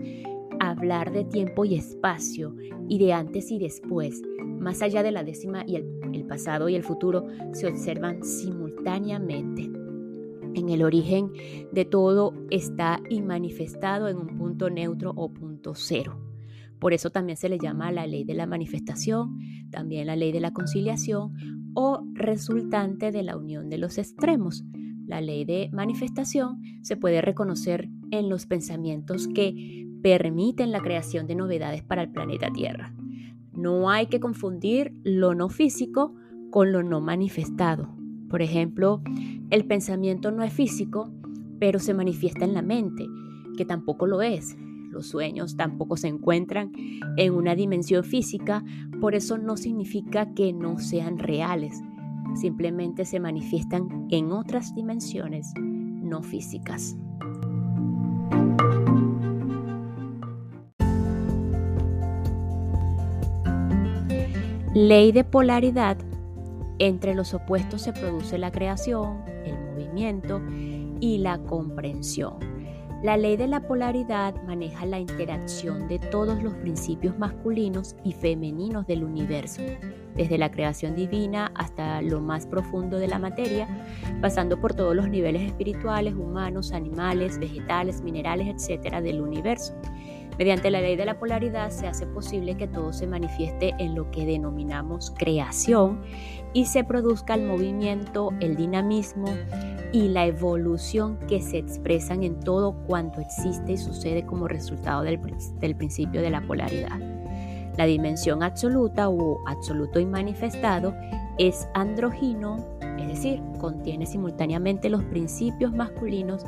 hablar 0.60 1.12
de 1.12 1.24
tiempo 1.24 1.64
y 1.64 1.76
espacio 1.76 2.54
y 2.88 2.98
de 2.98 3.12
antes 3.12 3.50
y 3.50 3.58
después. 3.58 4.22
Más 4.58 4.82
allá 4.82 5.02
de 5.02 5.12
la 5.12 5.24
décima 5.24 5.64
y 5.66 5.76
el 5.76 6.26
pasado 6.26 6.68
y 6.68 6.74
el 6.74 6.82
futuro 6.82 7.26
se 7.52 7.66
observan 7.66 8.22
simultáneamente. 8.24 9.70
En 10.54 10.68
el 10.70 10.82
origen 10.82 11.30
de 11.72 11.84
todo 11.84 12.34
está 12.50 13.00
manifestado 13.22 14.08
en 14.08 14.16
un 14.16 14.38
punto 14.38 14.70
neutro 14.70 15.12
o 15.14 15.32
punto 15.32 15.74
cero. 15.74 16.18
Por 16.78 16.92
eso 16.92 17.10
también 17.10 17.36
se 17.36 17.48
le 17.48 17.58
llama 17.58 17.92
la 17.92 18.06
ley 18.06 18.24
de 18.24 18.34
la 18.34 18.46
manifestación, 18.46 19.38
también 19.70 20.06
la 20.06 20.16
ley 20.16 20.32
de 20.32 20.40
la 20.40 20.52
conciliación 20.52 21.32
o 21.74 22.04
resultante 22.14 23.12
de 23.12 23.22
la 23.22 23.36
unión 23.36 23.68
de 23.68 23.78
los 23.78 23.98
extremos. 23.98 24.64
La 25.06 25.20
ley 25.20 25.44
de 25.44 25.70
manifestación 25.72 26.60
se 26.82 26.96
puede 26.96 27.20
reconocer 27.20 27.88
en 28.10 28.28
los 28.28 28.46
pensamientos 28.46 29.28
que 29.28 29.87
permiten 30.02 30.72
la 30.72 30.80
creación 30.80 31.26
de 31.26 31.34
novedades 31.34 31.82
para 31.82 32.02
el 32.02 32.10
planeta 32.10 32.50
Tierra. 32.50 32.94
No 33.52 33.90
hay 33.90 34.06
que 34.06 34.20
confundir 34.20 34.92
lo 35.02 35.34
no 35.34 35.48
físico 35.48 36.14
con 36.50 36.72
lo 36.72 36.82
no 36.82 37.00
manifestado. 37.00 37.88
Por 38.28 38.42
ejemplo, 38.42 39.02
el 39.50 39.64
pensamiento 39.66 40.30
no 40.30 40.42
es 40.42 40.52
físico, 40.52 41.10
pero 41.58 41.78
se 41.78 41.94
manifiesta 41.94 42.44
en 42.44 42.54
la 42.54 42.62
mente, 42.62 43.06
que 43.56 43.64
tampoco 43.64 44.06
lo 44.06 44.22
es. 44.22 44.56
Los 44.90 45.08
sueños 45.08 45.56
tampoco 45.56 45.96
se 45.96 46.08
encuentran 46.08 46.72
en 47.16 47.34
una 47.34 47.54
dimensión 47.54 48.04
física, 48.04 48.64
por 49.00 49.14
eso 49.14 49.38
no 49.38 49.56
significa 49.56 50.32
que 50.34 50.52
no 50.52 50.78
sean 50.78 51.18
reales, 51.18 51.82
simplemente 52.34 53.04
se 53.04 53.20
manifiestan 53.20 54.06
en 54.10 54.32
otras 54.32 54.74
dimensiones 54.74 55.52
no 55.56 56.22
físicas. 56.22 56.96
Ley 64.80 65.10
de 65.10 65.24
polaridad. 65.24 65.98
Entre 66.78 67.12
los 67.12 67.34
opuestos 67.34 67.82
se 67.82 67.92
produce 67.92 68.38
la 68.38 68.52
creación, 68.52 69.24
el 69.44 69.58
movimiento 69.58 70.40
y 71.00 71.18
la 71.18 71.38
comprensión. 71.38 72.34
La 73.02 73.16
ley 73.16 73.36
de 73.36 73.48
la 73.48 73.66
polaridad 73.66 74.40
maneja 74.44 74.86
la 74.86 75.00
interacción 75.00 75.88
de 75.88 75.98
todos 75.98 76.40
los 76.44 76.54
principios 76.54 77.18
masculinos 77.18 77.96
y 78.04 78.12
femeninos 78.12 78.86
del 78.86 79.02
universo, 79.02 79.62
desde 80.14 80.38
la 80.38 80.52
creación 80.52 80.94
divina 80.94 81.50
hasta 81.56 82.00
lo 82.00 82.20
más 82.20 82.46
profundo 82.46 82.98
de 82.98 83.08
la 83.08 83.18
materia, 83.18 83.66
pasando 84.20 84.60
por 84.60 84.74
todos 84.74 84.94
los 84.94 85.08
niveles 85.08 85.42
espirituales, 85.42 86.14
humanos, 86.14 86.70
animales, 86.70 87.40
vegetales, 87.40 88.00
minerales, 88.00 88.46
etc. 88.46 88.98
del 89.02 89.22
universo. 89.22 89.74
Mediante 90.38 90.70
la 90.70 90.80
ley 90.80 90.94
de 90.94 91.04
la 91.04 91.18
polaridad 91.18 91.70
se 91.70 91.88
hace 91.88 92.06
posible 92.06 92.56
que 92.56 92.68
todo 92.68 92.92
se 92.92 93.08
manifieste 93.08 93.74
en 93.78 93.96
lo 93.96 94.08
que 94.12 94.24
denominamos 94.24 95.12
creación 95.18 96.00
y 96.52 96.66
se 96.66 96.84
produzca 96.84 97.34
el 97.34 97.42
movimiento, 97.42 98.30
el 98.38 98.54
dinamismo 98.54 99.26
y 99.92 100.08
la 100.08 100.26
evolución 100.26 101.18
que 101.26 101.42
se 101.42 101.58
expresan 101.58 102.22
en 102.22 102.38
todo 102.38 102.74
cuanto 102.86 103.20
existe 103.20 103.72
y 103.72 103.78
sucede 103.78 104.24
como 104.24 104.46
resultado 104.46 105.02
del, 105.02 105.18
principio 105.18 106.22
de 106.22 106.30
la 106.30 106.40
polaridad. 106.42 107.00
La 107.76 107.86
dimensión 107.86 108.44
absoluta 108.44 109.08
o 109.08 109.40
absoluto 109.48 109.98
inmanifestado 109.98 110.94
es 111.38 111.68
androgino, 111.74 112.64
es 112.96 113.08
decir, 113.08 113.42
contiene 113.58 114.06
simultáneamente 114.06 114.88
los 114.88 115.02
principios 115.04 115.72
masculinos 115.72 116.44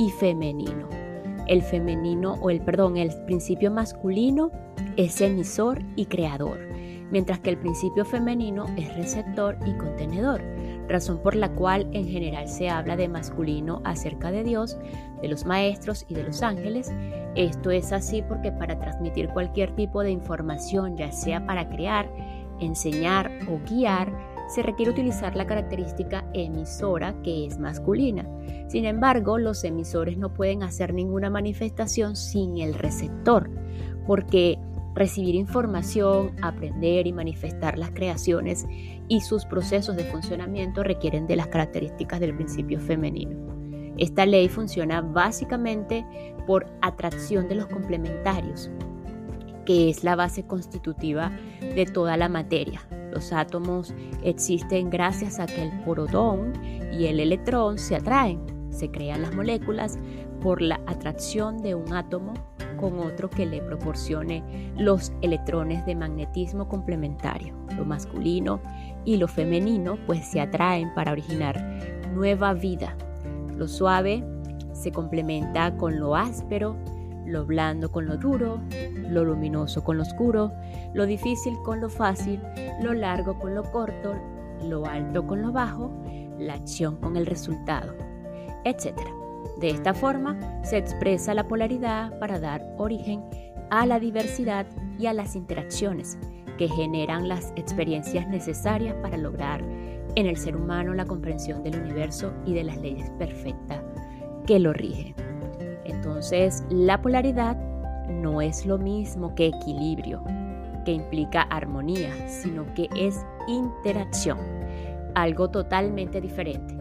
y 0.00 0.10
femeninos 0.10 1.07
el 1.48 1.62
femenino 1.62 2.34
o 2.34 2.50
el 2.50 2.60
perdón, 2.60 2.96
el 2.96 3.10
principio 3.24 3.70
masculino 3.70 4.50
es 4.96 5.20
emisor 5.20 5.82
y 5.96 6.06
creador, 6.06 6.58
mientras 7.10 7.40
que 7.40 7.50
el 7.50 7.58
principio 7.58 8.04
femenino 8.04 8.66
es 8.76 8.94
receptor 8.96 9.58
y 9.66 9.72
contenedor, 9.78 10.42
razón 10.88 11.20
por 11.22 11.34
la 11.34 11.50
cual 11.54 11.88
en 11.92 12.06
general 12.06 12.48
se 12.48 12.68
habla 12.68 12.96
de 12.96 13.08
masculino 13.08 13.80
acerca 13.84 14.30
de 14.30 14.44
Dios, 14.44 14.78
de 15.22 15.28
los 15.28 15.44
maestros 15.44 16.04
y 16.08 16.14
de 16.14 16.24
los 16.24 16.42
ángeles. 16.42 16.92
Esto 17.34 17.70
es 17.70 17.92
así 17.92 18.22
porque 18.22 18.52
para 18.52 18.78
transmitir 18.78 19.28
cualquier 19.28 19.74
tipo 19.74 20.02
de 20.02 20.10
información, 20.10 20.96
ya 20.96 21.12
sea 21.12 21.44
para 21.46 21.68
crear, 21.68 22.10
enseñar 22.60 23.30
o 23.48 23.58
guiar, 23.68 24.12
se 24.48 24.62
requiere 24.62 24.90
utilizar 24.90 25.36
la 25.36 25.46
característica 25.46 26.24
emisora 26.32 27.14
que 27.22 27.46
es 27.46 27.58
masculina. 27.58 28.26
Sin 28.68 28.84
embargo, 28.86 29.38
los 29.38 29.62
emisores 29.64 30.16
no 30.16 30.32
pueden 30.32 30.62
hacer 30.62 30.94
ninguna 30.94 31.30
manifestación 31.30 32.16
sin 32.16 32.58
el 32.58 32.74
receptor, 32.74 33.50
porque 34.06 34.58
recibir 34.94 35.34
información, 35.34 36.32
aprender 36.42 37.06
y 37.06 37.12
manifestar 37.12 37.78
las 37.78 37.90
creaciones 37.90 38.66
y 39.06 39.20
sus 39.20 39.44
procesos 39.44 39.96
de 39.96 40.04
funcionamiento 40.04 40.82
requieren 40.82 41.26
de 41.26 41.36
las 41.36 41.46
características 41.48 42.18
del 42.18 42.34
principio 42.34 42.80
femenino. 42.80 43.36
Esta 43.96 44.26
ley 44.26 44.48
funciona 44.48 45.00
básicamente 45.00 46.04
por 46.46 46.66
atracción 46.82 47.48
de 47.48 47.56
los 47.56 47.66
complementarios, 47.66 48.70
que 49.66 49.90
es 49.90 50.04
la 50.04 50.16
base 50.16 50.46
constitutiva 50.46 51.32
de 51.60 51.84
toda 51.84 52.16
la 52.16 52.28
materia. 52.28 52.80
Los 53.10 53.32
átomos 53.32 53.94
existen 54.22 54.90
gracias 54.90 55.38
a 55.38 55.46
que 55.46 55.62
el 55.62 55.80
protón 55.80 56.52
y 56.92 57.06
el 57.06 57.20
electrón 57.20 57.78
se 57.78 57.96
atraen. 57.96 58.40
Se 58.70 58.90
crean 58.90 59.22
las 59.22 59.34
moléculas 59.34 59.98
por 60.40 60.62
la 60.62 60.80
atracción 60.86 61.62
de 61.62 61.74
un 61.74 61.92
átomo 61.92 62.34
con 62.78 63.00
otro 63.00 63.28
que 63.28 63.44
le 63.44 63.60
proporcione 63.60 64.72
los 64.76 65.12
electrones 65.20 65.84
de 65.84 65.96
magnetismo 65.96 66.68
complementario. 66.68 67.54
Lo 67.76 67.84
masculino 67.84 68.60
y 69.04 69.16
lo 69.16 69.26
femenino 69.26 69.98
pues 70.06 70.26
se 70.26 70.40
atraen 70.40 70.94
para 70.94 71.12
originar 71.12 71.60
nueva 72.14 72.54
vida. 72.54 72.96
Lo 73.56 73.66
suave 73.66 74.24
se 74.72 74.92
complementa 74.92 75.76
con 75.76 75.98
lo 75.98 76.14
áspero 76.14 76.76
lo 77.28 77.44
blando 77.44 77.90
con 77.90 78.06
lo 78.06 78.16
duro, 78.16 78.60
lo 78.96 79.24
luminoso 79.24 79.84
con 79.84 79.96
lo 79.96 80.02
oscuro, 80.02 80.52
lo 80.94 81.06
difícil 81.06 81.56
con 81.64 81.80
lo 81.80 81.88
fácil, 81.88 82.40
lo 82.82 82.94
largo 82.94 83.38
con 83.38 83.54
lo 83.54 83.62
corto, 83.70 84.14
lo 84.64 84.86
alto 84.86 85.26
con 85.26 85.42
lo 85.42 85.52
bajo, 85.52 85.92
la 86.38 86.54
acción 86.54 86.96
con 86.96 87.16
el 87.16 87.26
resultado, 87.26 87.94
etc. 88.64 88.96
De 89.60 89.70
esta 89.70 89.94
forma 89.94 90.38
se 90.64 90.78
expresa 90.78 91.34
la 91.34 91.46
polaridad 91.46 92.18
para 92.18 92.40
dar 92.40 92.64
origen 92.78 93.22
a 93.70 93.86
la 93.86 94.00
diversidad 94.00 94.66
y 94.98 95.06
a 95.06 95.12
las 95.12 95.36
interacciones 95.36 96.18
que 96.56 96.68
generan 96.68 97.28
las 97.28 97.52
experiencias 97.56 98.26
necesarias 98.28 98.96
para 99.02 99.16
lograr 99.16 99.62
en 100.14 100.26
el 100.26 100.36
ser 100.36 100.56
humano 100.56 100.94
la 100.94 101.04
comprensión 101.04 101.62
del 101.62 101.80
universo 101.80 102.32
y 102.44 102.54
de 102.54 102.64
las 102.64 102.78
leyes 102.78 103.10
perfectas 103.18 103.82
que 104.46 104.58
lo 104.58 104.72
rigen. 104.72 105.27
Entonces, 105.88 106.62
la 106.70 107.00
polaridad 107.00 107.56
no 108.08 108.40
es 108.42 108.66
lo 108.66 108.78
mismo 108.78 109.34
que 109.34 109.46
equilibrio, 109.46 110.22
que 110.84 110.92
implica 110.92 111.42
armonía, 111.42 112.12
sino 112.28 112.72
que 112.74 112.88
es 112.94 113.24
interacción, 113.46 114.38
algo 115.14 115.50
totalmente 115.50 116.20
diferente. 116.20 116.76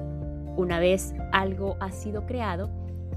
Una 0.58 0.80
vez 0.80 1.14
algo 1.32 1.78
ha 1.80 1.92
sido 1.92 2.26
creado, 2.26 2.70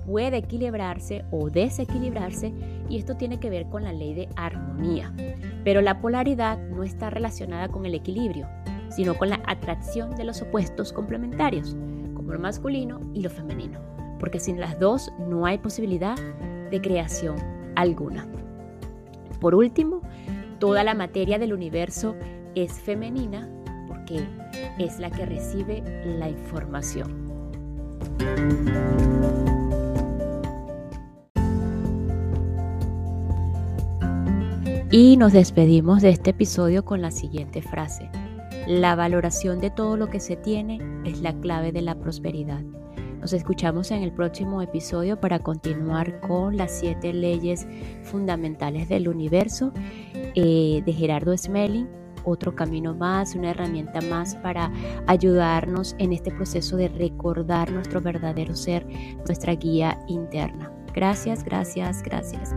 puede 0.07 0.39
equilibrarse 0.39 1.25
o 1.31 1.51
desequilibrarse 1.51 2.53
y 2.89 2.99
esto 2.99 3.17
tiene 3.17 3.41
que 3.41 3.51
ver 3.51 3.67
con 3.67 3.83
la 3.83 3.93
ley 3.93 4.15
de 4.15 4.29
armonía. 4.37 5.13
Pero 5.65 5.81
la 5.81 6.01
polaridad 6.01 6.59
no 6.59 6.85
está 6.85 7.11
relacionada 7.11 7.69
con 7.69 7.85
el 7.85 7.95
equilibrio, 7.95 8.49
sino 8.91 9.17
con 9.17 9.31
la 9.31 9.41
atracción 9.47 10.15
de 10.17 10.25
los 10.25 10.43
opuestos 10.43 10.93
complementarios, 10.93 11.77
como 12.15 12.33
lo 12.33 12.39
masculino 12.39 13.01
y 13.15 13.23
lo 13.23 13.31
femenino 13.31 13.90
porque 14.21 14.39
sin 14.39 14.61
las 14.61 14.79
dos 14.79 15.11
no 15.19 15.47
hay 15.47 15.59
posibilidad 15.59 16.17
de 16.71 16.81
creación 16.81 17.37
alguna. 17.75 18.29
Por 19.41 19.55
último, 19.55 20.03
toda 20.61 20.85
la 20.85 20.95
materia 20.95 21.39
del 21.39 21.55
universo 21.55 22.15
es 22.55 22.81
femenina 22.81 23.49
porque 23.89 24.25
es 24.79 24.99
la 24.99 25.11
que 25.11 25.27
recibe 25.27 25.83
la 26.05 26.29
información. 26.29 27.31
Y 34.93 35.17
nos 35.17 35.33
despedimos 35.33 36.03
de 36.03 36.11
este 36.11 36.31
episodio 36.31 36.85
con 36.85 37.01
la 37.01 37.13
siguiente 37.13 37.63
frase. 37.63 38.11
La 38.67 38.97
valoración 38.97 39.61
de 39.61 39.71
todo 39.71 39.97
lo 39.97 40.11
que 40.11 40.19
se 40.19 40.37
tiene 40.37 40.81
es 41.05 41.21
la 41.21 41.33
clave 41.33 41.71
de 41.71 41.83
la 41.83 41.95
prosperidad. 41.95 42.63
Escuchamos 43.33 43.91
en 43.91 44.03
el 44.03 44.13
próximo 44.13 44.61
episodio 44.63 45.21
para 45.21 45.39
continuar 45.39 46.21
con 46.21 46.57
las 46.57 46.81
siete 46.81 47.13
leyes 47.13 47.67
fundamentales 48.03 48.89
del 48.89 49.09
universo 49.09 49.73
eh, 50.15 50.83
de 50.85 50.93
Gerardo 50.93 51.37
Smelling. 51.37 51.89
otro 52.25 52.55
camino 52.55 52.95
más, 52.95 53.35
una 53.35 53.51
herramienta 53.51 54.01
más 54.03 54.35
para 54.37 54.71
ayudarnos 55.07 55.95
en 55.99 56.13
este 56.13 56.31
proceso 56.31 56.77
de 56.77 56.89
recordar 56.89 57.71
nuestro 57.71 58.01
verdadero 58.01 58.55
ser, 58.55 58.87
nuestra 59.27 59.55
guía 59.55 59.99
interna. 60.07 60.71
Gracias, 60.93 61.45
gracias, 61.45 62.03
gracias. 62.03 62.55